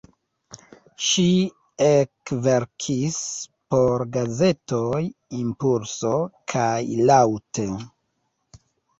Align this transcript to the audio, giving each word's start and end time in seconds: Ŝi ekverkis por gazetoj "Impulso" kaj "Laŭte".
Ŝi 1.07 1.23
ekverkis 1.87 3.19
por 3.73 4.03
gazetoj 4.15 5.01
"Impulso" 5.41 6.13
kaj 6.55 6.79
"Laŭte". 7.11 7.67